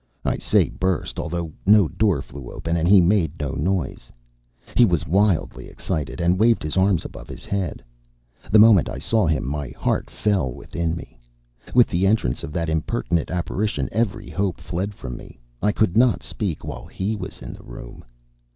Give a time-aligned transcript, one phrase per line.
[0.25, 4.11] I say burst, although no door flew open and he made no noise.
[4.75, 7.83] He was wildly excited, and waved his arms above his head.
[8.51, 11.19] The moment I saw him, my heart fell within me.
[11.75, 15.39] With the entrance of that impertinent apparition, every hope fled from me.
[15.61, 18.03] I could not speak while he was in the room.